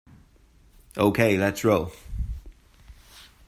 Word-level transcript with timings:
Okay, 0.97 1.37
let's 1.37 1.63
roll! 1.63 1.91